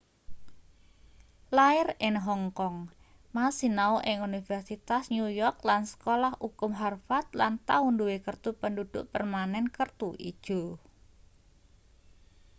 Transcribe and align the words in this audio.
lair 1.57 1.87
in 2.07 2.15
hong 2.27 2.45
kong 2.59 2.77
ma 3.35 3.45
sinau 3.57 3.95
ing 4.09 4.17
universitas 4.29 5.03
new 5.15 5.27
york 5.41 5.57
lan 5.69 5.81
sekolah 5.93 6.33
ukum 6.47 6.71
harvard 6.81 7.27
lan 7.39 7.53
tau 7.69 7.85
duwe 7.99 8.15
kertu 8.27 8.49
penduduk 8.61 9.05
permanen 9.13 9.65
kertu 9.77 10.09
ijo 10.31 10.61